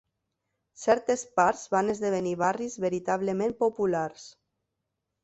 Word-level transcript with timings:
Certes 0.83 1.23
parts 1.39 1.61
van 1.75 1.91
esdevenir 1.93 2.33
barris 2.39 2.79
veritablement 2.87 3.55
populars. 3.61 4.25